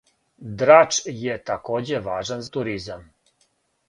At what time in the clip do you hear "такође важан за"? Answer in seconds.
1.49-2.51